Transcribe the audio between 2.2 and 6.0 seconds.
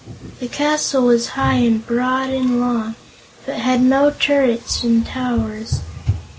and long, but had no turrets and towers.